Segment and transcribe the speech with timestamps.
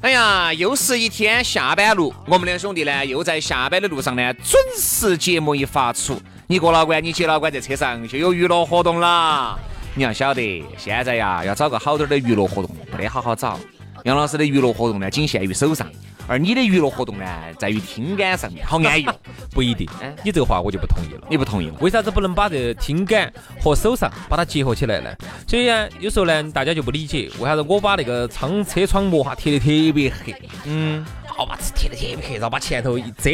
[0.00, 6.16] 哎呀，又是一天下班路，我们两兄弟呢又在下班的路上呢，准时节目一发出，
[6.46, 9.58] 你哥老倌、你姐老倌在车上就有娱乐活动啦。
[9.96, 13.58] 你要晓得，现在呀要找个好点的娱乐活动不得好好找。
[14.04, 15.90] 杨老师的娱乐活动呢，仅限于手上。
[16.28, 17.24] 而你的娱乐活动呢，
[17.58, 19.06] 在于听感上面，好安逸。
[19.54, 19.88] 不一定，
[20.22, 21.26] 你这个话我就不同意了。
[21.30, 21.74] 你不同意了？
[21.80, 25.10] 为啥子不能把这听感和手上把它结合起来呢？
[25.46, 30.34] 所以呢，有时候呢，大家就不理解，为啥子我把那个窗车窗膜哈贴得特别黑？
[30.66, 33.30] 嗯，好把贴得特别黑，然后把前头一遮。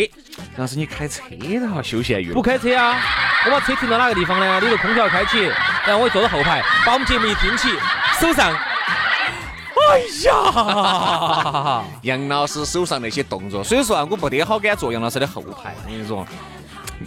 [0.56, 2.34] 要是你开车的话，休闲娱乐。
[2.34, 2.97] 不开车啊，
[3.47, 4.61] 我把车停到哪个地方呢？
[4.61, 5.42] 里头空调开起，
[5.84, 7.69] 然后我坐到后排，把我们节目一听起，
[8.20, 8.56] 手上。
[9.91, 15.75] 哎呀，杨老师手上那些动作，所以说啊，我不得好敢坐杨老师的后排。
[15.85, 16.27] 我跟你说，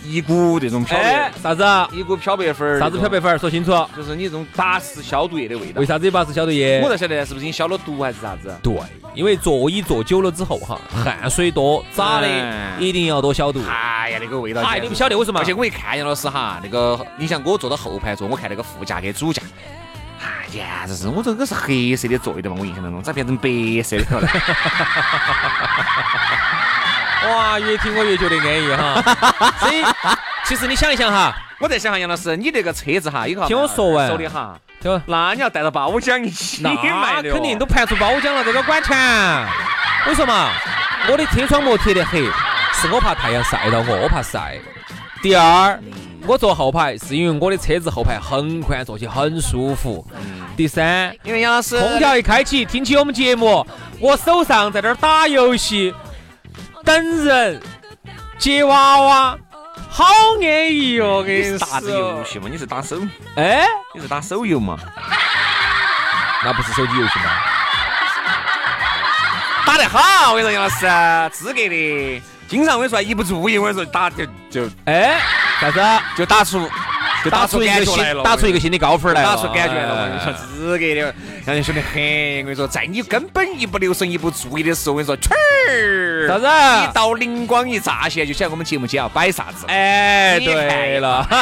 [0.04, 1.90] 一股这种漂白，啥子啊？
[1.92, 3.38] 一股漂白粉儿，啥子漂白粉儿？
[3.38, 3.72] 说清楚。
[3.96, 5.80] 就是你这种打湿消毒液的味道。
[5.80, 6.82] 为啥子有巴适消毒液？
[6.84, 8.56] 我才晓得是不是你消了毒还是啥子？
[8.62, 8.74] 对，
[9.14, 12.28] 因为座椅坐久了之后哈，汗水多，咋的？
[12.80, 13.62] 一定要多消毒。
[13.68, 15.40] 哎呀，那个味道，哎，你不晓得为什么？
[15.40, 19.42] 而且我一看杨老师哈，那个，你像我坐到后排坐，我看那个副驾跟主驾。
[20.52, 23.50] 简直是，我这个是黑色的座椅的嘛，我印象当中咋变成白
[23.84, 24.28] 色的了？
[27.30, 29.02] 哇，越听我越觉得安逸哈。
[29.60, 29.84] 所以，
[30.46, 38.96] 其实你想一想哈，我在想哈，杨老师，你这个车子哈，一个听我说完，说的哈，听，那你要带到包浆一起卖的，肯定都盘出包浆了，这个管钱。
[40.08, 40.50] 我说嘛，
[41.10, 42.24] 我的车窗膜贴的黑，
[42.74, 44.58] 是我怕太阳晒到我，我怕晒。
[45.22, 45.78] 第二。
[46.28, 50.06] 我坐后排是因为我的车子后排很宽，坐起很舒服。
[50.58, 53.66] 第三，因为杨老师空调一开启，听起我们节目，
[54.00, 55.96] 我手上在这儿打游戏，
[56.84, 57.62] 等人
[58.38, 59.38] 接娃娃，
[59.90, 60.06] 好
[60.42, 61.24] 安逸哟！
[61.24, 62.50] 给你啥子游戏嘛？
[62.52, 62.98] 你是打手？
[63.38, 64.78] 哎，你是打手游嘛？
[66.44, 67.26] 那不是手机游戏吗？
[69.66, 70.34] 打得好！
[70.34, 75.22] 我跟你说，杨老师，资格的，经常我跟你说一不注意，我跟你说打就就哎。
[75.60, 75.82] 啥子？
[76.18, 76.70] 就打出，
[77.24, 80.04] 就打出一个新，打出一个新的高分来打出感觉了。
[80.04, 82.02] 我跟你说，资格的，让人兄弟很。
[82.40, 86.48] 我跟你说，在你根本一不留神、一不注意的时候，我跟你说，去儿，啥子？
[86.84, 89.66] 一道灵光一乍现，就晓得我们节目间要摆啥子。
[89.68, 91.28] 哎，对了。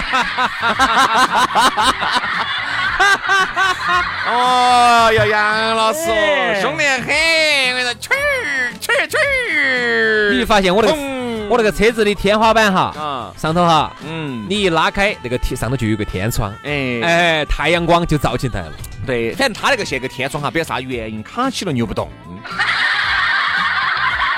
[4.27, 5.99] 哦要，杨老师，
[6.61, 7.07] 凶得很。
[7.07, 10.33] 我跟你说，去儿，去儿，去儿。
[10.33, 11.14] 你发现我的？
[11.49, 18.71] 我那个车子的天花板哈，上头哈，嗯，你一拉开那个天上头就有个天窗，哎哎，太阳光就照进来了。
[19.05, 22.09] 对，反正他那个现个天窗哈，不晓得啥原因卡起了扭不动。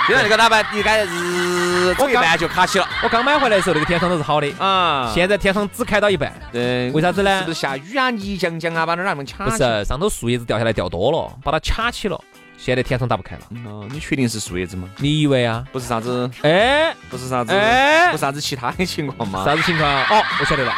[0.08, 0.66] 现在那个哪办？
[0.74, 2.88] 你该日我一半就卡起了。
[3.04, 5.12] 我刚买回来的时候，那个天窗都是好的啊。
[5.14, 6.32] 现在天窗只开到一半。
[6.50, 7.40] 对，为啥子呢？
[7.40, 8.10] 是不是下雨啊？
[8.10, 9.44] 泥浆浆啊，把那儿那么卡？
[9.44, 12.18] 不是，上头树叶子掉下来掉多了，把它卡起了。
[12.58, 13.42] 现在天窗打不开了。
[13.66, 14.90] 哦，你确定是树叶子吗？
[14.98, 15.64] 你以为啊？
[15.72, 16.30] 不是啥子？
[16.42, 17.54] 哎，不是啥子？
[17.54, 19.46] 哎，不是啥子其他的情况吗？
[19.46, 19.90] 啥子情况？
[19.90, 20.74] 哦，我晓得了，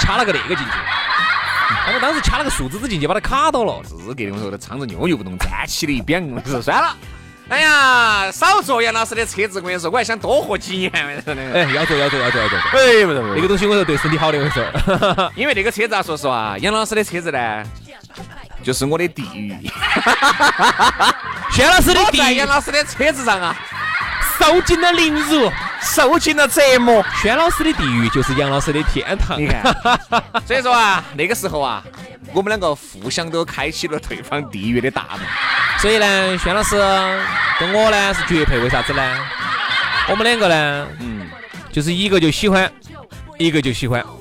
[0.00, 0.72] 掐了个那个进去。
[1.86, 3.80] 他们当时掐了个树枝子进去，把它卡到了。
[3.84, 6.96] 资格的我说的，撑着扭又不动，站起的一边，我说算了。
[7.48, 10.90] 哎呀，少坐杨老师的车子，我跟你说，我还想多活几年。
[10.92, 12.58] 哎，要坐要坐要坐要坐。
[12.58, 15.30] 哎，不是不是，那个东西我说对身体好的，我说。
[15.36, 17.64] 因为那个车子啊，说实话，杨老师的车子呢。
[18.66, 19.56] 就是我的地狱，
[21.52, 23.54] 轩老师的地狱，在杨老师的车子上啊，
[24.40, 25.48] 受尽了凌辱，
[25.80, 27.00] 受尽了折磨。
[27.22, 29.40] 轩老师的地狱就是杨老师的天堂。
[29.40, 29.72] 你看，
[30.44, 31.80] 所以说啊，那个时候啊，
[32.32, 35.20] 我们两个互相都开启了对方地狱的大门。
[35.78, 36.76] 所以呢，轩老师
[37.60, 39.16] 跟我呢是绝配，为啥子呢？
[40.08, 41.30] 我们两个呢，嗯，
[41.70, 42.68] 就是一个就喜欢，
[43.38, 44.15] 一个就喜欢，哎。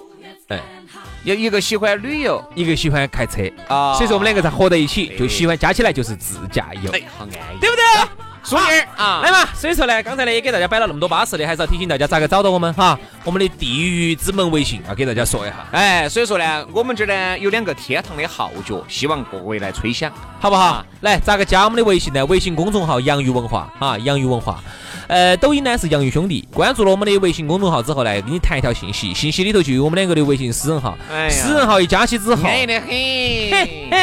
[1.25, 3.42] 有一个喜欢旅游，一个喜欢开车。
[3.68, 8.25] 啊，所以说我们两个才合在一起，就喜欢加起来就是自驾游，哎，好安逸，对不对？
[8.45, 12.97] 淑女儿啊，来嘛，所以说呢，刚才呢也给大家摆了那么多巴适的，还是要提醒大家咋个找到我们哈。
[13.24, 20.12] 我们的地狱之门微信啊，给大家说一下，哎，所以说呢，我们这呢有两个天堂的号角，希望各位来吹响。
[20.39, 20.86] 好不好？
[21.01, 22.24] 来，咋个加我们的微信呢？
[22.27, 24.63] 微信公众号“洋芋文化”啊，洋芋文化。
[25.07, 26.47] 呃，抖音呢是洋芋兄弟。
[26.53, 30.95] 关注了我们的微信公众号之后呢，给你弹一条信息，信息里头就有我们两个的微信私人号。
[31.12, 32.88] 哎私人号一加起之后，安逸的很。
[32.89, 33.95] 嘿嘿，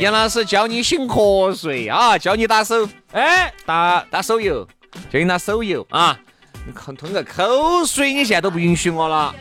[0.00, 4.66] 杨老师教你醒瞌睡啊，教你打手哎，打打手游，
[5.12, 6.18] 教你打手游啊。
[6.66, 9.34] 你吞吞个口水，你现在都不允许我了。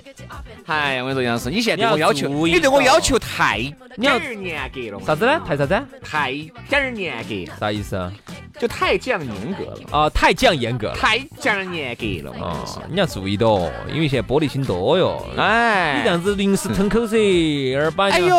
[0.66, 3.58] 哎呀，我跟你说，杨老师，你现在对我要求，你对我要求太
[3.96, 5.42] 你要点儿严格了，啥子呢？
[5.46, 5.82] 太啥子？
[6.02, 6.32] 太
[6.70, 8.12] 点儿严格，啥意思啊？
[8.58, 10.96] 就太降严格了，啊，太降严格了。
[10.96, 12.36] 太降严格了。
[12.40, 15.26] 哦，你要注意的哦，因为现在玻璃心多哟。
[15.38, 18.36] 哎，你这样子临时吞口水，二把哎呦，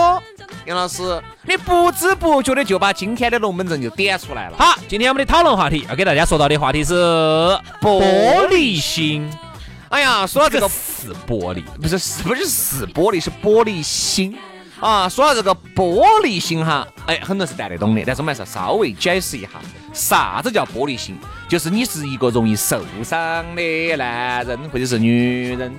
[0.66, 4.56] 杨老师，你不知不觉的就把今天的龙门阵就点出来了。
[4.58, 6.94] 好，今天我们的讨论话题要给大家说到的话题是
[7.80, 9.30] 玻璃心。
[9.88, 14.36] 哎呀，说到这个是玻璃，不是是不是是玻璃，是玻璃心
[14.80, 15.08] 啊。
[15.08, 19.48] 说到这个玻璃心哈，哎，很多是带得懂的，但是我们还是稍微解释一下，
[19.92, 21.16] 啥子叫玻璃心？
[21.48, 25.72] 就是你是一个容易受伤的男人或者是女人，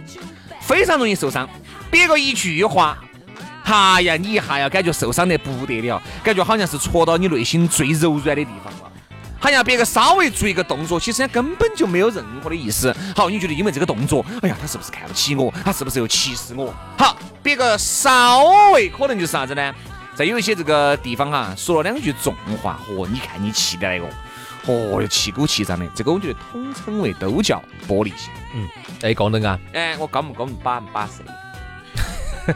[0.59, 1.49] 非常容易受伤，
[1.89, 2.97] 别个一句话。
[3.63, 8.90] 哈呀，你一下要感觉受伤得不得了，感觉好像是戳到你内心最柔软的地方了。
[9.41, 12.95] 好像别个稍微做一个动作，其实根本就没有任何的意思。
[13.15, 15.51] 好，你觉得因为这个动作，哎呀，他是不是看不起我？
[15.65, 16.71] 他是不是又歧视我？
[16.97, 18.43] 好，别个稍
[18.73, 19.73] 微可能就是啥子呢？
[20.13, 24.05] 在有一些这个地方哈，说了两句重话，哦，你看你气的那个，
[24.67, 28.29] 哦哟，气鼓气胀的，这个我觉得统称为都叫玻璃心。
[28.53, 28.67] 嗯
[29.01, 31.23] 哎，高能啊，哎，我高不高巴不巴适？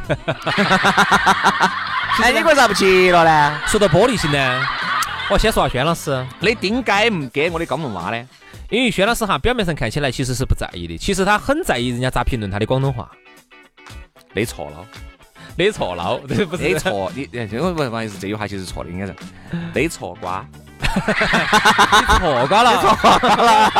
[2.21, 3.61] 哎，你为啥不接了呢？
[3.67, 4.61] 说到玻璃心呢，
[5.27, 8.27] 我先说下轩老师，你顶该唔给我的高门娃呢？
[8.69, 13.09] 因为轩老师哈，表面上看起来其实是不在意的，其实他很在意人家咋评论他的广东话。
[14.33, 14.85] 你错了，
[15.57, 19.15] 你错了，这 不是你错，你哎这个不不好意思，这句话其实错的，应该是
[19.73, 20.45] 你错瓜。
[22.19, 23.71] 错瓜了，你错瓜了，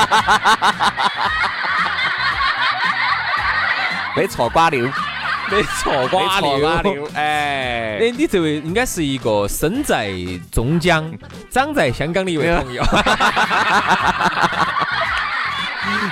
[4.18, 4.72] 你错瓜
[5.52, 6.58] 你错瓜溜。
[6.82, 10.12] 溜， 哎，哎，你这位应该是一个生在
[10.52, 11.12] 中江、
[11.50, 12.84] 长在香港的一位朋友。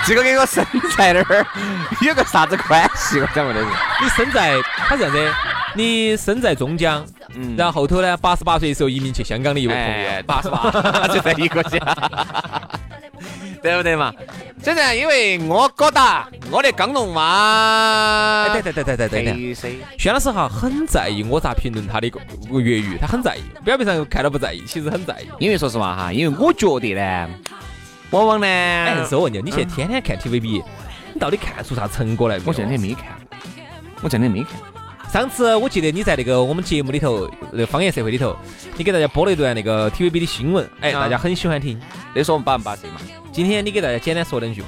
[0.06, 0.64] 这个跟我生
[0.98, 1.46] 在那儿
[2.02, 3.20] 有个啥子关系？
[3.20, 3.68] 我想问的是，
[4.04, 5.34] 你生在他这样子，
[5.76, 7.04] 你生在中江，
[7.36, 10.24] 嗯然后后头呢，八十八岁的时候移民去香港的一位朋哎，友。
[10.28, 11.80] 八十八，就在一个家，
[13.64, 14.14] 对不对嘛？
[14.62, 19.34] 真的，因为我觉得我的港龙娃，哎，对对对对对对。
[19.34, 22.20] 对噻，轩老师哈很在意我咋评论他的个
[22.60, 25.28] 粤语，他很在意，表面上看到不在意，其实很在意。
[25.40, 27.30] 因为说实话哈，因为我觉得呢，
[28.12, 30.62] 往往呢，哎，但是我问你，你现在天天看 TVB，
[31.14, 32.50] 你到底看出啥成果来没有？
[32.50, 33.06] 我真的没看，
[34.02, 34.52] 我真的没看。
[35.10, 38.36] 上次我记得你在那个我们节目里头，那个方言社会里头，
[38.76, 41.80] 你给大家播了一段那个 TVB 的新闻，哎，啊大家很喜欢听。
[42.14, 42.94] 那说我们巴不巴适嘛？
[43.34, 44.68] 今天你给大家简单说两句嘛。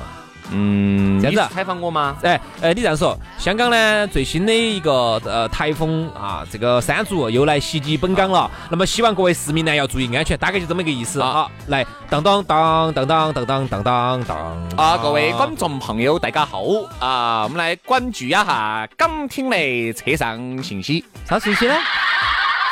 [0.51, 2.15] 嗯，这样子啊采访我吗？
[2.21, 8.49] 哎，哎，你这样说，香港呢最新的一个呃台风啊，这个山竹又来袭击本港了。
[8.69, 11.51] 那么希望各位市民呢要注意安全，大概就这么一个意思啊啊。
[11.67, 14.37] 来，当当当当当当当当当当
[14.77, 16.63] 啊，各位观众朋友，大家好
[16.99, 17.43] 啊！
[17.43, 21.03] 我们来关注一下港听的车上信息。
[21.27, 21.75] 啥信息呢？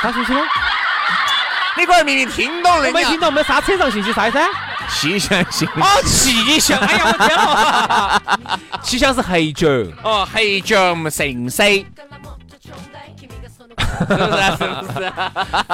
[0.02, 0.40] 啥信息呢？
[1.76, 4.48] 你个人明明听懂了，我没听懂，我们啥车上信息啥意思啊？
[4.94, 5.82] 气象信息。
[5.82, 8.22] 哦，气象，哎呀，我天了！
[8.82, 9.68] 气象是黑九，
[10.04, 11.86] 哦，黑将盛世，是
[14.06, 14.22] 不是？
[14.58, 15.12] 是不是？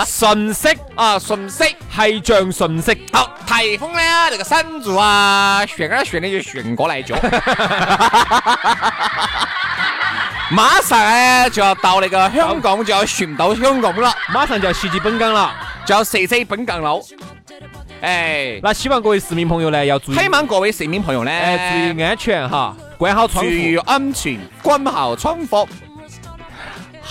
[0.06, 1.76] 瞬息啊，顺息。
[1.96, 3.08] 黑象瞬息。
[3.14, 4.00] 好，台风呢，
[4.30, 7.16] 那个山柱啊，旋啊旋的就旋过来 就，
[10.52, 15.54] 马上呢就要到那个香港，就要旋到香港了，马上就要袭击本港了，
[15.86, 17.02] 就要射射本港喽。
[18.02, 23.50] 哎，那希望各位市民朋友呢要注意，希望各位市民朋友呢，哎，注意安全哈，关好窗户。
[23.50, 25.68] 注意安全，关好窗户。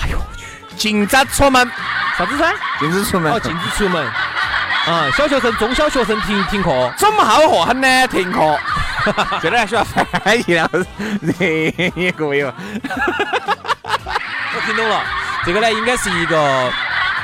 [0.00, 1.71] 哎呦我去，禁止出门，
[2.16, 2.54] 啥子噻？
[2.80, 3.33] 禁止出门。
[3.33, 4.04] 哦，禁止出门。
[4.87, 6.92] 啊，小学生、中小学生停停课。
[6.97, 8.59] 怎么好和很呢，停课。
[9.40, 10.71] 这点还需要翻译了，
[11.38, 12.52] 这各位哦。
[14.54, 15.02] 我听懂了，
[15.45, 16.73] 这个呢应该是一个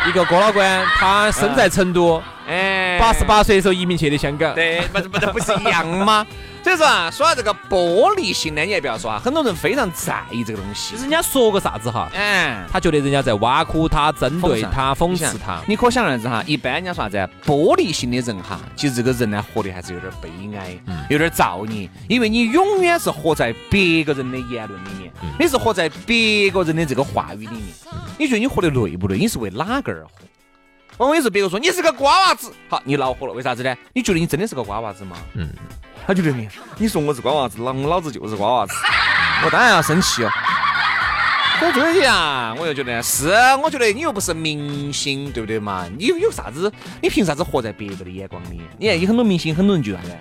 [0.06, 4.54] 一个哥老倌，他生在成都，哎，八十八岁的时候移民去的香港。
[4.54, 6.26] 对，不是不是不是一样吗？
[6.64, 10.96] 所以说啊，说到这个玻璃心呢，你也不要说啊，很多人非常在意这个东西。
[10.96, 15.60] 人家说个啥子哈，嗯，他觉得人家在挖苦他、针对他、讽刺他。
[15.66, 17.28] 你可想而知哈，一般人家说啥子啊？
[17.44, 20.78] 玻璃心的人哈，其实这个人呢，活得还是有点悲哀，
[21.10, 27.62] 有点造孽，因为你永远是活在别个人的言论里面，你是活在别个人的这个话语里面。
[28.16, 29.18] 你觉得你活得累不累？
[29.18, 30.10] 你是为哪个而活？
[30.98, 33.76] 往往有时候别个说你是个瓜娃子，好，你恼火了，为啥子呢？
[33.92, 35.16] 你觉得你真的是个瓜娃子吗？
[35.34, 35.48] 嗯，
[36.06, 36.48] 他觉得你，
[36.78, 38.74] 你说我是瓜娃子，老老子就是瓜娃子，
[39.44, 40.30] 我当然要生气哦。
[41.58, 43.28] 所以这个呀，我又觉得是，
[43.62, 45.86] 我觉得你又不是明星，对不对嘛？
[45.98, 46.70] 你有有啥子？
[47.00, 48.60] 你凭啥子活在别个的眼光里？
[48.78, 50.16] 你看有很多明星，很多人就啥子？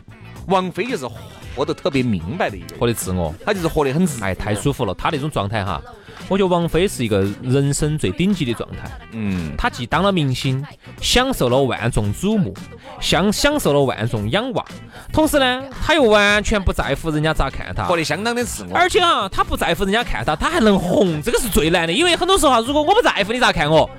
[0.47, 1.07] 王菲就是
[1.55, 4.93] 活得特别明白的一个人，活得自我，她就是活得很自哎，太舒服了。
[4.95, 5.81] 她那种状态哈，
[6.29, 8.89] 我觉得王菲是一个人生最顶级的状态。
[9.11, 10.65] 嗯，她既当了明星，
[11.01, 12.53] 享受了万众瞩目，
[12.99, 14.65] 享享受了万众仰望，
[15.11, 17.95] 同时呢，她又完全不在乎人家咋看她活。
[17.95, 18.75] 得相当的自我。
[18.75, 21.93] 而且啊，她不在乎人家看她，她还能红，这个是最难的。
[21.93, 23.89] 因为很多时候哈，如果我不在乎你咋看我，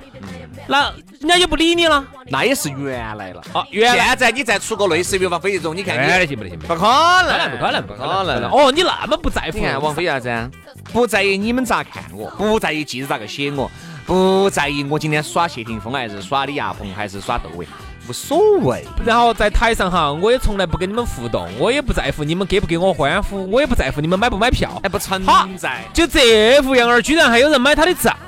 [0.67, 2.03] 那人家就不理你了。
[2.27, 3.41] 那也是原来了。
[3.53, 6.67] 啊，原来现在你再出个类似于王菲这种，你看原来你行不得行不？
[6.67, 8.51] 不可能，不可能，不可能，不可能。
[8.51, 9.57] 哦，你那么不在乎？
[9.57, 10.49] 你看王菲啥子啊？
[10.91, 13.69] 不在意你们咋看我，不在意记者咋个写我，
[14.05, 17.67] 不在意我今天耍谢霆锋还是耍李亚鹏还是耍窦唯，
[18.07, 18.85] 无所谓。
[19.03, 24.89] 然后在台上哈，我也从来不跟你们互动，我也不在乎你们给不给我欢呼，我也不在乎你们买不买票还。
[24.89, 25.23] 不存
[25.57, 25.83] 在。
[25.93, 28.24] 就这副样儿，居然还有人买他的账，对。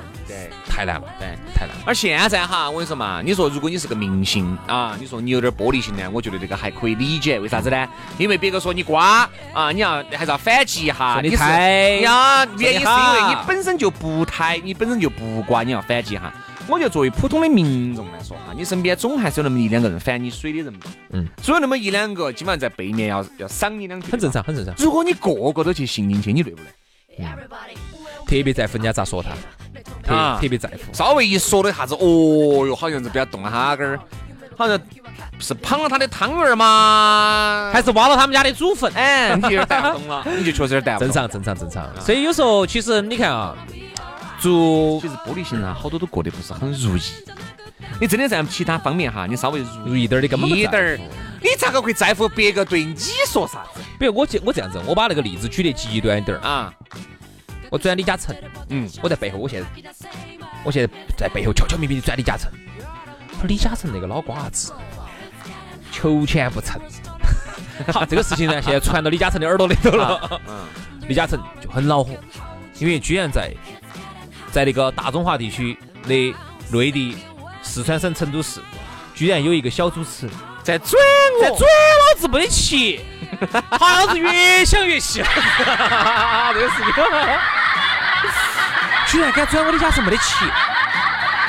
[0.78, 1.82] 太难了，对太难了。
[1.84, 7.40] 而现在哈，我跟你说嘛，你说如果你是个明星啊，你说你有点玻璃心呢，我觉得这个还可以理解。
[7.40, 7.88] 为啥子呢？
[8.16, 11.18] 因为别个说你瓜啊，你要还是要反击一下。
[11.20, 16.32] 你是太呀，原因是因为你本身就不太，你本身就不瓜，你要反击一下。
[16.68, 20.80] 我觉得作为普通的民众来说哈，你身边总还是有那么一两个人反你水的人嘛。
[21.10, 24.12] 嗯，总有那么一两个，基本上在背面要要赏你两句。
[24.12, 24.30] 很正。
[24.30, 24.72] 常，很正常。
[24.78, 26.68] 如果你个个都去信进去，你累不累？
[28.28, 29.30] 特别在乎人家咋说他，
[30.06, 30.92] 特啊特别在乎。
[30.92, 33.98] 稍微一说的啥子，哦哟，好像是不要动了哈根儿，
[34.54, 34.78] 好像
[35.38, 37.70] 是捧了他的汤圆儿吗？
[37.72, 41.08] 还是挖了他们家的祖坟，哎，你就有点带不动了， 你就确实有点带不动。
[41.08, 41.88] 正常，正常，正常。
[42.04, 43.56] 所以有时候其实你看啊，
[44.38, 47.02] 做其实玻璃心啊，好多都过得不是很如意。
[47.98, 51.00] 你真的在其他方面哈，你稍微如如意点儿你根本不在一点
[51.40, 52.94] 你咋个会在乎别个对你
[53.26, 56.40] 说啥子比如我这我这样子，我把那个例子举得极端一点儿。
[56.40, 56.72] 啊？
[57.70, 58.34] 我转李嘉诚，
[58.70, 59.68] 嗯，我在背后，我现在
[60.64, 62.50] 我现在在背后悄悄咪咪的转李嘉诚。
[63.38, 64.72] 说李嘉诚那个老瓜子，
[65.92, 66.80] 求钱不成。
[67.92, 70.40] 好，这个事情呢，现在传到李嘉诚的耳朵里头了。
[70.48, 70.66] 嗯，
[71.08, 72.12] 李嘉诚就很恼火，
[72.78, 73.52] 因为居然在
[74.50, 76.34] 在那个大中华地区的
[76.70, 77.16] 内地
[77.62, 78.60] 四川省成都市，
[79.14, 80.28] 居然有一个小主持
[80.64, 80.92] 在转
[81.40, 83.00] 在转老子没得气，
[83.70, 87.04] 好像是越想越气， 这个事情，
[89.10, 90.46] 居然敢转我李嘉诚没得钱，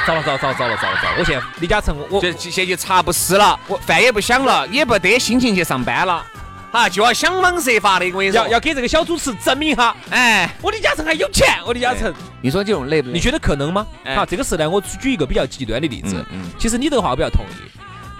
[0.07, 1.15] 糟了糟了糟了糟了糟了糟了！
[1.19, 6.25] 我现在李嘉诚我我就现在就茶不思了，我饭也不想了，也不得心情去上班了，
[6.71, 12.13] 啊，就要想方设法的，我跟你说，要要给这个小主持证明一下，哎，我李嘉诚还有钱，我李嘉诚。
[12.41, 13.13] 你说这种累不累？
[13.15, 13.85] 你觉得可能吗？
[14.05, 16.15] 哎好，这个事呢，我举一个比较极端的例子。
[16.31, 17.69] 嗯嗯其实你这个话我比较同意。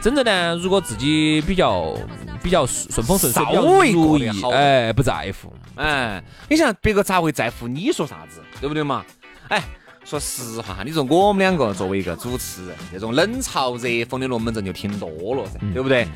[0.02, 1.94] 真正呢，如果自己比较
[2.42, 5.54] 比较顺顺风顺水，稍微如意过得好，哎，不在乎。
[5.76, 9.04] 哎，你想别个咋会在乎你说啥子，对不对嘛？
[9.50, 9.64] 哎，
[10.06, 16.08] 说实话，你说我们两个作为一个主持人，这种冷嘲热讽的龙门阵就听多了噻，对不对？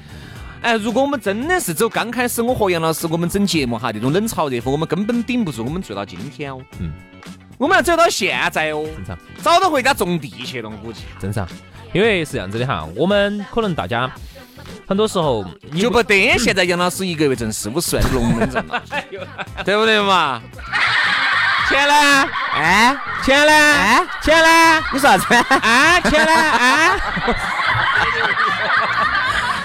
[0.62, 6.62] 哎，如果我们真的是走刚开始我和杨老师我们整节目哈，这种冷嘲热讽，我们根本顶不住，我们做到今天哦。
[6.80, 6.94] 嗯，
[7.58, 11.02] 我们要走到现在哦，正常早都回家种地去了，我估计。
[11.20, 11.48] 正常，
[11.92, 14.10] 因为是这样子的哈，我们可能大家
[14.88, 15.44] 很多时候
[15.78, 18.82] 就不得现在杨老师一个月挣四五十万的龙门阵了，
[19.66, 20.42] 对不对嘛？
[21.74, 22.30] 钱呢？
[22.53, 23.51] 哎，钱呢？
[23.51, 24.84] 哎，钱呢？
[24.94, 25.34] 你说啥子？
[25.34, 26.32] 啊，钱呢？
[26.32, 27.00] 啊，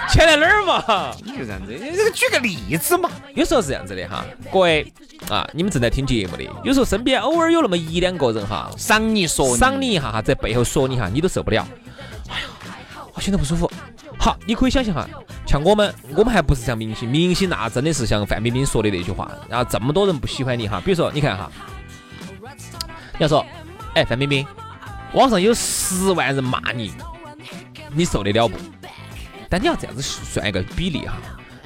[0.09, 1.15] 钱在哪儿嘛？
[1.23, 3.11] 你就这样子，你这个举个例子嘛。
[3.35, 4.91] 有时候是这样子的哈，各位
[5.29, 11.69] 啊，你们正在听节目的，有时候身边偶尔有那么一两个人哈，赏你说赏你一下哈，在背后说你哈，你都受不了。
[12.31, 12.47] 哎呀，
[13.13, 13.71] 我现在不舒服。
[14.19, 15.07] 好，你可以想象哈，
[15.47, 20.81] 像我们，我们还不是像明星，明星那真的是像范冰冰说的那句话，然后这么多人不喜欢你哈。
[20.83, 21.78] 比如说，你看哈，你
[23.19, 23.45] 要说，
[23.95, 24.47] 哎，范冰冰，
[25.13, 26.93] 网上有十万人骂你，
[27.93, 28.57] 你受得了不？
[29.49, 31.15] 但你要这样子算一个比例哈，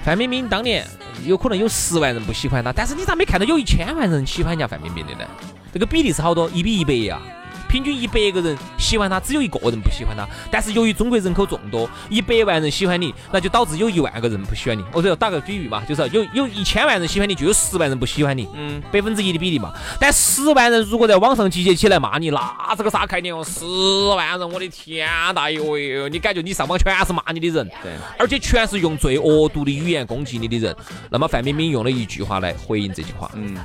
[0.02, 0.86] 范冰冰当年
[1.24, 5.28] 有可能有十万人不喜欢她，但是你咋没看到有一千万人喜欢人家范冰冰的呢？
[5.72, 6.48] 这个比例是好多？
[6.50, 7.20] 一比一百呀，
[7.72, 10.28] 平均一百个人喜欢他，只有一个人不喜欢他。
[10.50, 14.84] 但是由于中国人口众多，一百万人喜欢你，那就导致有一万个人不喜欢你。
[14.92, 19.72] 我这打个比喻嘛，就是有有一千万人喜欢你，就有十万人不喜欢你，嗯，百分之一的比例嘛。
[19.98, 23.42] 但十万人如果在网上集结起来骂你，那这个啥概念哦？
[23.42, 23.64] 十
[24.14, 26.08] 万人，我的天大爷哟！
[26.10, 30.76] 你感觉你上网全是骂你的人，对，而且全是用最恶毒的语言攻击你的人。
[31.08, 33.56] 那么范冰冰用了一句话来回应这句话，嗯。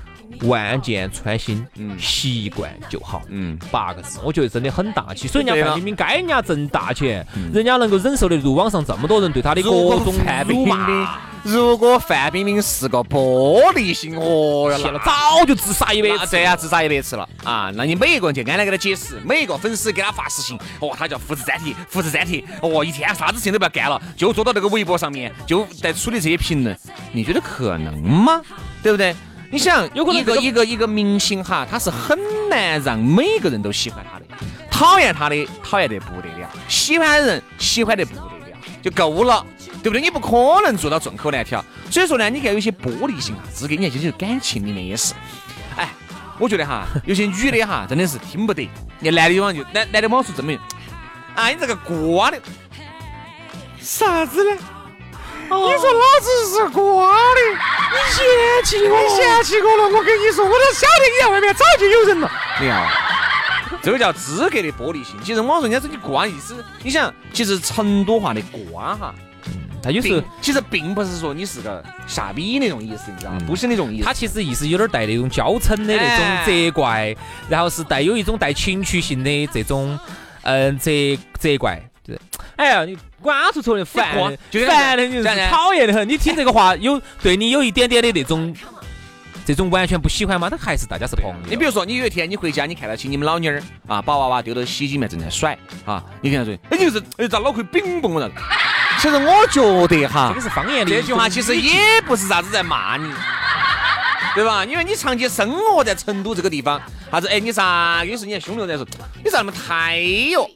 [0.41, 5.27] 万箭穿心，嗯，习惯就好，嗯，八个字，我觉得真的很大气。
[5.27, 10.13] 所以人家范冰冰该人家挣大钱，人家能够忍受得住网上这么多人对她的各种
[10.47, 11.19] 辱骂。
[11.43, 17.71] 如果范冰冰是个玻璃心，哦哟，了早就自杀一百次，这样自杀一百次了啊！
[17.75, 26.77] 那你每一个人就安来给他解释，每一个粉丝给他发私信，哦，他叫复制粘贴，复制粘贴，哦，一天啥子事情都不要干了，就坐到那个微博上面，就在处理这些评论，
[27.13, 28.41] 你觉得可能吗？
[28.83, 29.15] 对不对？
[29.49, 32.17] 你想，有可能一个一个一个明星哈，他是很
[32.49, 34.25] 难让每个人都喜欢他的，
[34.69, 39.45] 讨厌他的讨厌得不得了，喜欢的人喜欢得不得了，就够了，
[39.81, 40.01] 对不对？
[40.01, 41.63] 你不可能做到众口难调。
[41.89, 45.13] 所以说呢，你看有些玻璃心啊，只给你看就是感情里面也是。
[45.77, 45.89] 哎，
[46.37, 48.69] 我觉得哈， 有些女的哈，真的是听不得。
[48.99, 50.59] 你男的往就男男的往说证明，
[51.35, 52.37] 啊，你这个瓜的，
[53.79, 54.59] 啥子呢？
[55.55, 57.41] 你说老子是瓜的，
[57.93, 58.25] 你嫌
[58.65, 59.83] 弃我，你嫌弃我了。
[59.97, 62.29] 我跟你说，我都晓得你在外面早就有人了。
[62.59, 62.87] 你看，
[63.81, 65.15] 这个叫资格的玻璃心。
[65.23, 69.15] 其实网上人家说你瓜意思，你想，其实成都话的瓜哈，
[69.81, 73.39] 他有时候其实并不是说你是个傻逼那种意思，你知道吗？
[73.47, 74.05] 不是那种意思。
[74.05, 77.15] 他其实意思有点带那种娇嗔的那种责怪，
[77.47, 79.97] 然后是带有一种带情趣性的这种
[80.43, 80.91] 嗯责
[81.39, 81.81] 责怪。
[82.55, 86.07] 哎呀，你瓜出出的烦，烦的你是讨厌的很。
[86.07, 88.55] 你听这个话有对你有一点点的那种，
[89.45, 90.49] 这种完全不喜欢吗？
[90.49, 91.35] 他还是大家是朋友。
[91.49, 98.29] 你比如说，你有一天你回家，你看到起你们老妞儿啊，把娃娃丢到洗衣机里面正在甩啊，你跟他说，哎，就是哎，咋脑壳冰崩了？
[98.99, 100.91] 其实我觉得哈，这个是方言的。
[100.91, 103.07] 这句话其实也不是啥子在骂你，
[104.37, 104.63] 对吧？
[104.63, 106.79] 因为你长期生活在成都这个地方，
[107.11, 107.27] 啥子？
[107.27, 108.05] 哎，你啥？
[108.05, 108.85] 有时你还兄弟在说，
[109.23, 109.97] 你咋那么胎
[110.31, 110.47] 哟？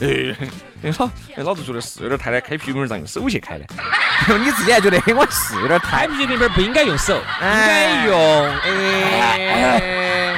[0.00, 0.36] 哎。
[0.84, 3.64] 哎，老哎，老子觉得是有点太太开啤酒瓶咋用手去开呢？
[4.44, 6.06] 你自己还觉得 我是有点太？
[6.06, 10.30] 开啤酒瓶不应该用手，应该用哎，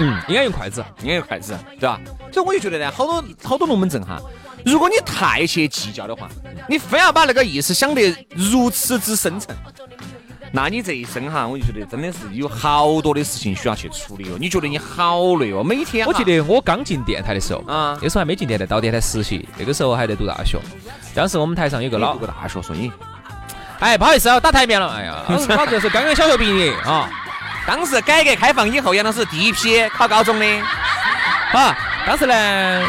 [0.00, 1.98] 嗯，应该用筷子，应该用筷子，对吧？
[2.30, 4.20] 所以我就觉得呢，好多好多龙门阵哈，
[4.66, 6.28] 如果你太去计较的话，
[6.68, 9.56] 你非要把那个意思想得如此之深沉。
[10.56, 14.36] 那你这一生哈，我就觉得真的是有好多的事情需要去处理哦。
[14.38, 16.06] 你觉得你好累哦，每天。
[16.06, 20.56] 我记得我刚进电台的时候，啊，那时候还没进电台，到电台实习，那个时候还在读大学。
[21.12, 22.88] 当时我们台上有个老，读大学，所以，
[23.80, 24.88] 哎，不好意思啊，打台面了。
[24.94, 27.10] 哎呀，老子是刚刚小学毕业啊。
[27.66, 30.46] 当时改革开放以后，杨老师第一批考高中的。
[31.52, 32.86] 啊，当时呢，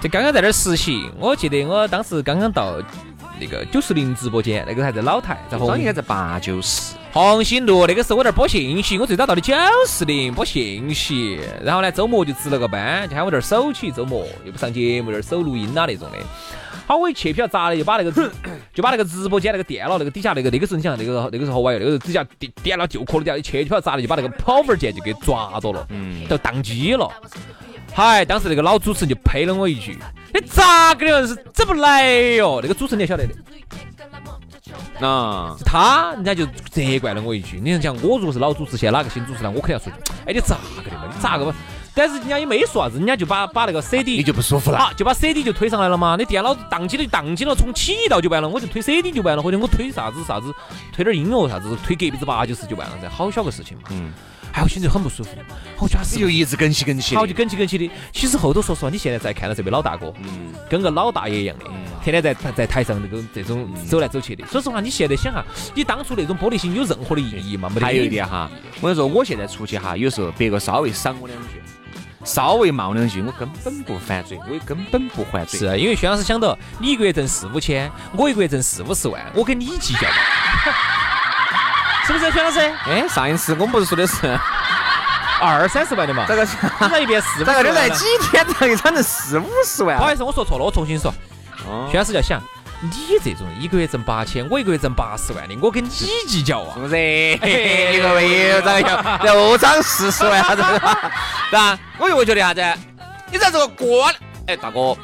[0.00, 1.08] 就刚刚在那儿实习。
[1.20, 2.74] 我记得我当时刚刚到。
[3.40, 7.86] 那个九四零直播间，那个还在老台，在红应该在八九四红星路。
[7.86, 9.54] 那个时候我在播信息，我最早到的九
[9.86, 16.18] 四零播信息，然后呢周末就值了个班，就喊我这儿守起，周末又不上节目，这儿守录音啦那种的。
[16.86, 18.10] 好，我一去，不晓咋的，就把那个
[18.74, 27.08] 就把那个直播间那个电脑那个底下那个那个时候你想那个那个时候玩意，那个底下电电脑就壳的掉一去，就不晓咋的，就把那个跑分键就给抓着了，嗯，都宕机了。
[27.92, 29.98] 嗨，当时那个老主持人就呸了我一句
[30.32, 31.26] ：“你咋个的？
[31.26, 33.34] 是怎么来哟？”那个主持人你晓得的，
[35.06, 37.60] 啊，他人家就责怪了我一句。
[37.62, 39.92] 你想，我如果是老主持，现在哪个新主持人，我肯定要说
[40.26, 41.04] ：“哎，你咋个的嘛？
[41.14, 41.54] 你咋个嘛？”
[41.92, 46.14] 但是人家也没说啥子，人家就把把那个 CD，你就不舒服了，就把 CD 就推上来了嘛。
[46.16, 50.54] 你电脑宕机了就宕机了，重启到就完了，我就推 CD 就完了，或者我推啥子啥子，
[50.92, 53.84] 推点音乐啥子，推隔壁子八九十就完了噻，好小个事情嘛。
[53.90, 54.12] 嗯。
[54.52, 55.30] 哎，我心里很不舒服，
[55.78, 57.90] 我觉得是就一直梗起梗起，好就梗起梗起的。
[58.12, 61.66] 其实后头说实话，你现在再看到这位老大哥，嗯，跟个老大爷一样的，
[62.02, 64.44] 天天在在台上那个这种走来走去的。
[64.46, 67.68] 说实话，你现在想哈，你当初那种玻璃心有任何的意义吗？
[67.68, 67.86] 没得。
[67.86, 71.62] 还有一点哈，我跟你说，我现在出去哈，有时候别个稍微赏我两句，
[72.24, 75.60] 稍微骂两句，我根本不反嘴，我也根本不还嘴。
[75.60, 80.08] 是因为薛老师想到你一个月挣四五千，我一个月挣四五十万，我跟你计较。
[82.06, 82.60] 是不是薛老师？
[82.86, 84.38] 哎，上一次我们不是说的是
[85.40, 86.24] 二三十万的嘛？
[86.28, 86.44] 这个
[87.00, 89.96] 一遍四，这个就在几天可以涨成四五十万。
[89.96, 91.12] 不好意思，我说错了，我重新说。
[91.90, 92.42] 薛老师要想，
[92.80, 92.90] 你
[93.22, 96.74] 这种一个月挣八千，我一个月挣八十万的，我跟你计较啊？
[96.74, 96.96] 是不是？
[96.96, 98.80] 一个月又涨
[99.24, 100.56] 又涨四十万， 是
[101.56, 101.78] 吧？
[101.98, 102.62] 我就会觉得啥子？
[103.30, 104.12] 你在这个瓜，
[104.46, 104.96] 哎，大哥，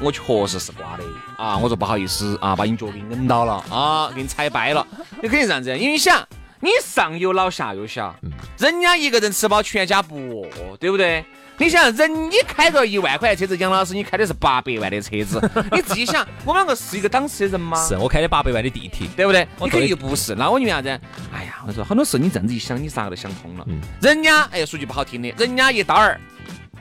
[0.00, 1.04] 我确实是瓜的
[1.36, 1.56] 啊！
[1.56, 4.84] 我说不好意思啊，把你脚给摁到了啊，给你踩掰了。
[5.22, 6.26] 你肯定这样子，因为你想。
[6.64, 8.16] 你上有老下有小，
[8.56, 11.22] 人家一个人吃饱全家不饿，对不对？
[11.58, 15.38] 你想人你开个一万块的车子，杨老师你开的是八百万的车子，
[15.70, 17.86] 你自己想，我们两个是一个档次的人吗？
[17.86, 19.46] 是我开的八百万的地铁，对不对？
[19.60, 20.34] 你肯定我对就不是。
[20.34, 20.88] 那我因为啥子？
[21.34, 23.66] 哎呀，我说很多事你这样子一想，你啥都想通了。
[24.00, 26.18] 人家哎，说句不好听的，人家一刀儿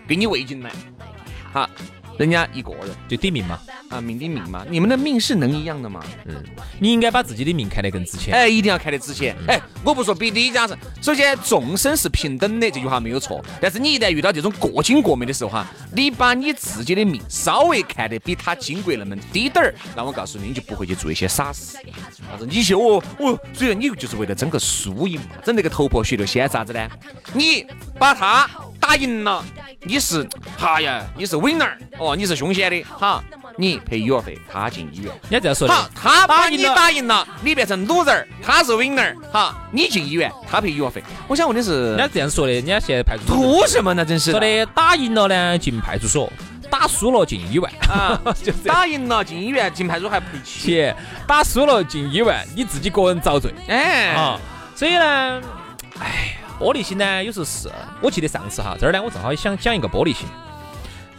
[0.08, 0.72] 给你喂进来，
[1.52, 1.70] 好，
[2.18, 3.60] 人家一个人就抵命嘛。
[3.90, 6.04] 啊，命抵命嘛，你们的命是能一样的吗？
[6.80, 8.34] 你应该把自己的命看得更值钱。
[8.34, 9.36] 哎，一定要看得值钱。
[9.48, 13.44] 哎，我不说比你家是，首先众生是平等的，这句话没有错。
[13.62, 21.78] 但是你一旦遇到这种过精过美的时候哈，你把你自己的命稍微看得比他金贵那么低点儿，那我告诉你，你就不会去做一些傻事。
[21.78, 22.48] 啥子？
[22.50, 26.90] 你就哦，哦，所以你就是为了争个输赢嘛，整那个头破血流，先啥子呢？
[27.34, 27.66] 你
[28.00, 28.50] 把他
[28.86, 29.42] 打赢了，
[29.84, 33.24] 你是，哈呀，你是 winner，哦，你是凶险的，哈，
[33.58, 35.06] 你赔医药费，他进医院。
[35.30, 41.02] 人家这样说的好，，他把你打赢了你变成 loser，他是 winner，好，你进医院，他赔医药费。
[41.30, 44.04] 我想问的是人家，这样说的，人家现在派出所图什么呢？
[44.04, 46.30] 真是说的打赢了呢进派出所，
[46.70, 47.64] 打输了进医院。
[47.90, 50.62] 啊， 就打赢了进医院，进派出所还赔钱。
[50.66, 54.38] 且打输了进医院，你自己个人遭罪哎，啊。
[54.76, 55.42] 所以呢，
[56.00, 57.70] 哎，玻璃心呢，有时候是
[58.02, 60.26] 我记得上次哈，这儿呢，我正好想讲一个玻璃心。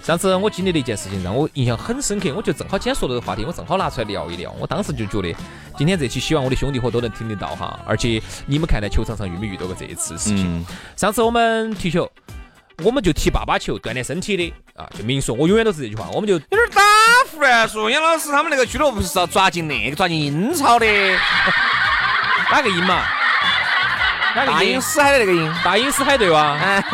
[0.03, 4.51] 上次我经历的一件事情让我印象很深刻，我就正好今天说的这个话题，我正好拿出来聊一聊。
[4.59, 5.37] 我当时就觉得，
[5.77, 10.61] 今天这期希望我的兄弟伙都能听得到哈，而且你们看在球场上遇没遇到过这一次事情？
[10.61, 12.11] 嗯，上次我们踢球，
[12.83, 16.83] 我们就踢爸爸球，锻炼身体的啊，就明说，我永远都是这句话，我们就有点打
[17.31, 17.91] 胡乱说。
[17.91, 20.87] 杨老师他们那个俱乐部是要抓进那个抓进英超的，
[22.51, 23.03] 哪个赢嘛？
[24.35, 25.55] 大英死海的那个英。
[25.65, 26.57] 大英死海队哇？
[26.61, 26.85] 哎，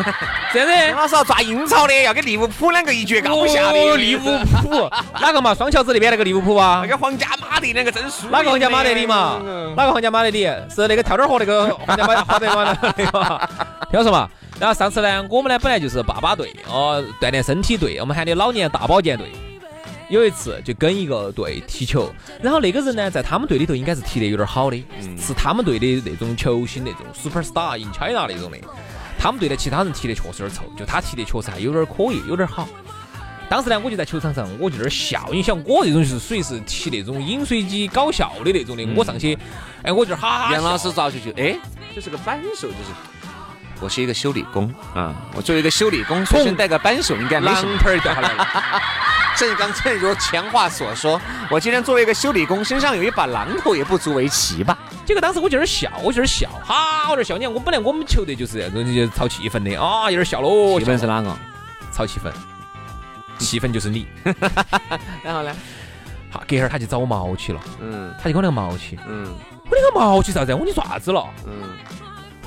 [0.53, 0.73] 这样子。
[0.89, 5.53] 杨老师要抓英超的，要跟利物浦两个一决高下利物浦哪个嘛？
[5.53, 6.89] 双桥子那边那个利物浦啊那？
[6.89, 8.27] 个皇家马德里两个真输。
[8.29, 9.41] 哪个皇家马德里嘛？
[9.75, 10.43] 哪个皇家马德里？
[10.69, 12.77] 是那个跳跳河那个 皇家马马德嘛？
[12.81, 13.49] 那个？
[13.89, 14.29] 听我说嘛。
[14.59, 19.31] 然后上次呢，我们呢本来就是爸爸队哦，锻炼身体队，我们喊的老年大保健队。
[20.11, 24.77] 有一次就跟一个队踢球，然后那个人呢，在他们队里头应该是踢得有点好的，
[25.17, 28.57] 是他们队的那种球星，那种 super star in China 那种的。
[29.17, 32.67] 他们队的其他人踢得确实有点臭，就他踢得确实还有点可以，有点好。
[33.49, 35.29] 当时呢，我就在球场上，我就在那儿笑。
[35.31, 39.37] 你想，我这种就是属于是踢那种饮水机搞笑的那种的，我上去，
[39.81, 40.55] 哎，我就哈哈笑。
[40.55, 41.57] 杨老师遭就就哎，
[41.95, 43.20] 这是个扳手，就是。
[43.81, 47.69] 我是一个修理工啊，我作为一个修理工，随身带个扳手应该没什么。
[47.71, 48.47] 狼盆儿掉下来了，
[49.35, 54.77] 正刚正如前话所说，我今天作为一个修理工，身上有一把榔头也不足为奇吧？
[55.05, 57.37] 结果当时我就在那儿笑，我就在那儿笑，哈，我在那儿笑。
[57.37, 60.79] 你看，我本来我们球队就是这种，就炒气氛的啊，有点笑喽。
[60.79, 61.35] 气氛是哪个？
[61.91, 62.31] 炒气氛，
[63.39, 64.07] 气氛就是你。
[65.23, 65.51] 然后呢？
[66.29, 69.27] 好，隔会儿他就找我毛去了，嗯他就跟我那个毛去，嗯
[69.65, 70.53] 我那个毛去啥子？
[70.53, 71.25] 我说你做啥子了？
[71.45, 71.75] 嗯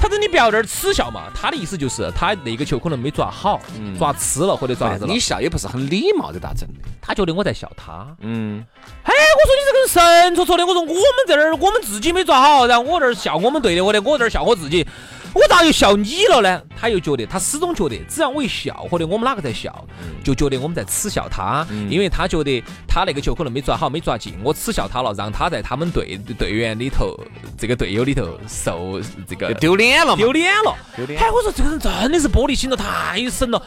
[0.04, 1.30] 他说你不要在这儿耻笑嘛。
[1.34, 5.18] 他的意思就是他那个球可能没抓好，嗯抓吃了或者抓啥子了你。
[5.18, 6.74] 笑也不是很礼貌的，咋整的？
[7.00, 8.06] 他觉得我在笑他。
[8.20, 8.62] 嗯，
[9.02, 10.66] 哎，我说你这个人神戳戳的。
[10.66, 14.86] 我说我们在这儿，我们自己没抓好，然后我这儿笑我们队的，我的我这儿笑我自己，
[15.34, 16.62] 我咋又笑你了呢？
[16.80, 19.84] 他又觉得，他始终觉得，只要我一笑，或者我们哪个在笑，
[20.22, 27.12] 就觉得我们在耻笑他，因为他觉得他那个球可能没抓好，没抓进，我耻笑他了，让他在他们队队员里头，
[27.58, 30.14] 这个队友里头受这个丢脸了。
[30.16, 30.74] 丢脸了。
[30.94, 33.60] 丢脸哎，我说这个人真的是玻璃心了，太深了。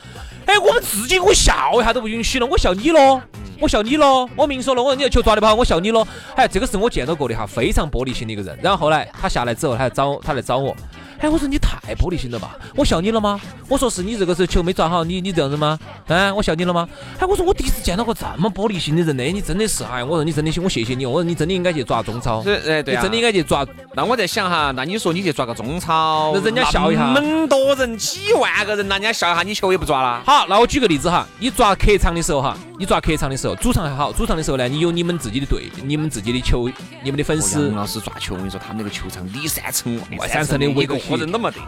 [0.46, 3.22] 哎，我们自己给我笑一下都不允许了，我笑你喽，
[3.60, 6.08] 我笑你咯，我明说了，我说你的球抓得不好，我笑你咯。
[6.36, 8.58] 哎，这个是我见到过的哈，非常玻璃心的一个人。
[8.62, 10.76] 然后后来他下来之后，他来找他来找我。
[11.20, 12.56] 哎，我说你太玻璃心了吧？
[12.76, 13.42] 我笑你了吗？
[13.68, 15.80] 我说是你这个时候球没抓好，你你这样子吗？
[16.08, 16.88] 哎，我笑你了吗？
[17.20, 30.22] 哎，我说我第一次见到过这么玻璃心的人呢，你真的是哎，我说你真的行，我谢谢你，我说你真的应该去抓中超，对啊，你真的应该去抓那我在想哈，那你说你去抓个中超，那人家笑一下那么多人，几万个人，那人家笑一下，你球也不抓了。
[30.26, 36.70] 好，那我举个例子哈，你抓客场的时候哈，你抓客场的时候，主场还好，主场的时候呢，你有你们自己的队，你们自己的球，
[37.02, 41.58] 你们的粉丝杨，老师抓球，我跟你说，他们那个球场里三层外三层的围一个活人都没得。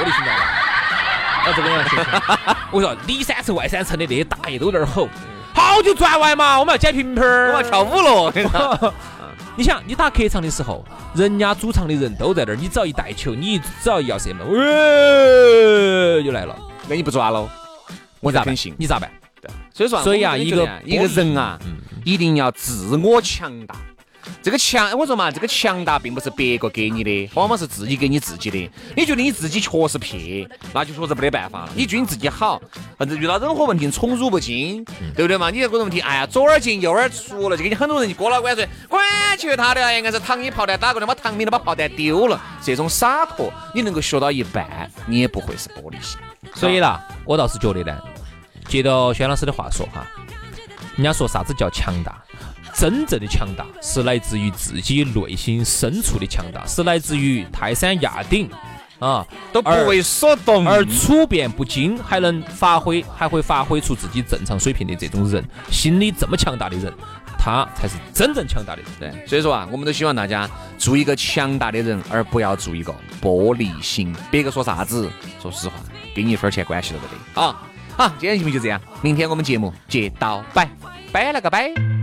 [0.00, 0.44] 老子玻璃心到了，
[1.46, 5.08] 老子跟你讲，我说里三层外三层的那些大爷都在那儿吼，
[5.54, 8.32] 好久转完嘛，我们要捡瓶瓶儿，我要跳舞了。
[9.56, 10.82] 你想，你打客场的时候，
[11.14, 16.56] 人家主场的人都在那儿，你只要一带球，你只要一要射门，喂，就来了，
[16.88, 17.48] 那你不抓喽？
[18.20, 18.54] 我咋办？
[18.78, 19.10] 你咋办？
[19.72, 21.58] 所以说啊，所以啊一个一个人啊，
[22.04, 23.74] 一定要自我强大。
[24.42, 28.70] 这个强，我说嘛，这个强大并不是别个给你的，往往是自己给你自己的。
[28.96, 31.70] 你觉得你自己确实撇，那就确实没得办法了。
[31.74, 32.60] 你觉得你自己好，
[32.98, 35.50] 反正遇到任何问题宠辱不惊，对不对嘛？
[35.50, 39.02] 你这个问题，哎呀，左耳进右耳出了，就给你很多人就过老关说，管
[39.38, 42.40] 去他的，应该是糖衣炮弹打过来，把糖饼都把炮弹丢了。
[42.62, 46.18] 这种洒脱，你能够学到一半，你也不会是玻璃心。
[46.54, 47.98] 所以啦，我倒是觉得呢，
[48.68, 50.06] 接到轩老师的话说哈，
[50.96, 52.22] 人家说啥子叫强大？
[52.74, 58.48] 真正的强大是来自于自己内心深处的强大，是来自于泰山压顶
[58.98, 66.92] 啊，都不为所动，而处变不惊，还能发挥，还会发挥出自己正常水平的这种人，心理这么强大的人，
[67.38, 68.90] 他才是真正强大的人。
[68.98, 74.14] 对，所以说啊，我们都希望大家做一个强大的人，而不要做一个玻璃心。
[74.30, 75.74] 别个说啥子，说实话，
[76.14, 77.56] 跟你一分钱关系都没得啊。
[77.96, 80.68] 好，今天节目就这样，明天我们节目接到拜，
[81.10, 81.99] 拜了个拜。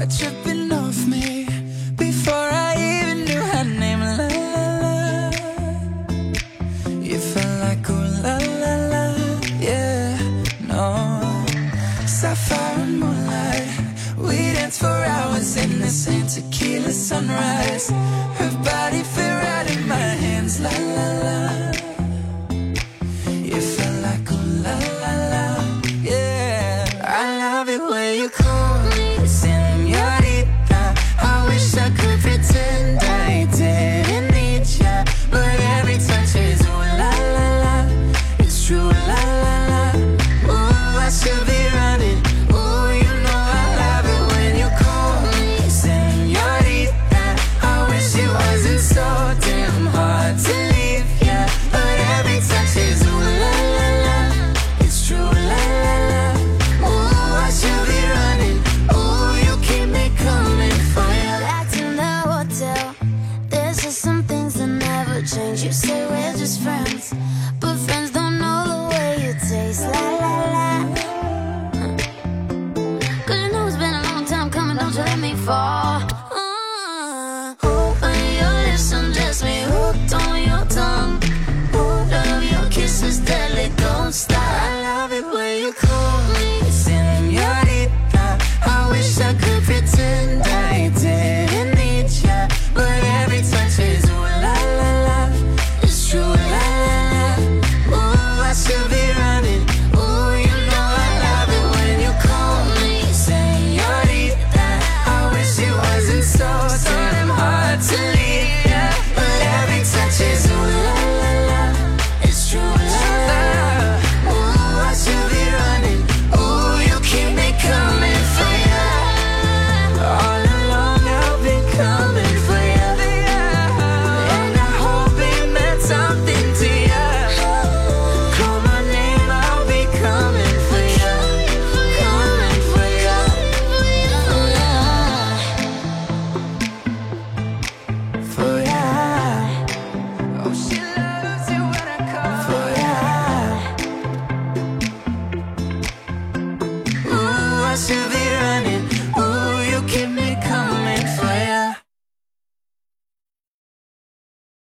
[0.00, 0.49] But you've